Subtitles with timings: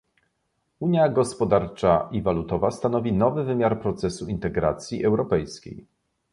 [0.79, 5.87] Unia Gospodarcza i Walutowa stanowi nowy wymiar procesu integracji europejskiej